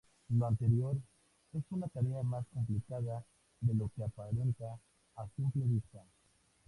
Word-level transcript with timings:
Lo 0.29 0.47
anterior 0.47 0.97
es 1.53 1.63
una 1.69 1.87
tarea 1.87 2.23
más 2.23 2.43
complicada 2.51 3.23
de 3.59 3.75
lo 3.75 3.87
que 3.95 4.03
aparenta 4.03 4.79
a 5.15 5.27
simple 5.35 5.63
vista. 5.65 6.03